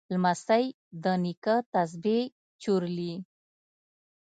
[0.13, 0.65] لمسی
[1.03, 2.23] د نیکه تسبیح
[2.63, 3.13] چورلي.